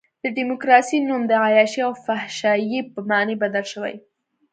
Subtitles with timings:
[0.25, 3.95] د ډیموکراسۍ نوم د عیاشۍ او فحاشۍ په معنی بدل شوی.